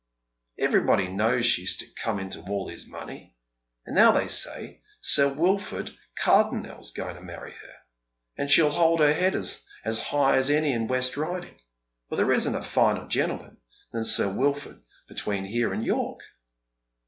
Everybody 0.57 1.09
knows 1.09 1.45
she's 1.45 1.77
to 1.77 1.85
come 2.01 2.17
into 2.19 2.41
all 2.49 2.67
his 2.67 2.87
money. 2.87 3.35
And 3.85 3.95
now 3.95 4.11
they 4.11 4.27
say 4.27 4.81
Sir 4.99 5.31
Wilford 5.31 5.91
Cardonnel'a 6.19 6.91
going 6.95 7.15
to 7.17 7.21
marry 7.21 7.51
her, 7.51 7.73
and 8.35 8.49
she'll 8.49 8.71
hold 8.71 8.99
her 8.99 9.13
head 9.13 9.35
as 9.35 9.63
high 9.85 10.37
as 10.37 10.49
any 10.49 10.71
in 10.73 10.87
the 10.87 10.91
West 10.91 11.17
Riding, 11.17 11.53
for 12.09 12.15
there 12.15 12.31
isn't 12.31 12.55
a 12.55 12.63
finer 12.63 13.07
gentleman 13.07 13.57
than 13.91 14.03
Sir 14.03 14.33
Wilford 14.33 14.81
between 15.07 15.45
here 15.45 15.71
and 15.71 15.85
York." 15.85 16.21